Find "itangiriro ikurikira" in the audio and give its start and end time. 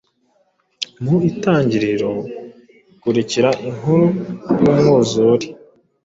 1.29-3.49